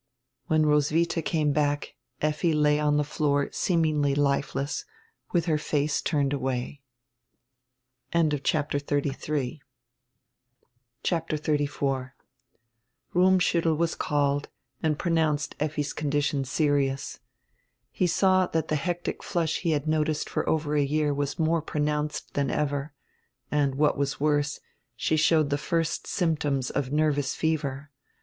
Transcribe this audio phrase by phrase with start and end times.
[0.47, 1.93] When Roswidia came back
[2.23, 4.83] Effi lay on die floor seemingly lifeless,
[5.31, 6.81] widi her face turned away.
[8.11, 9.59] CHAPTER XXXIV
[13.13, 14.49] RUMMSCHUTTEL was called
[14.81, 17.19] and pronounced Effi's con dition serions.
[17.91, 21.61] He saw that die hectic flush he had noticed for over a year was more
[21.61, 22.95] pronounced than ever,
[23.51, 24.59] and, what was worse,
[24.95, 27.91] she showed the first symptoms of nervous fever.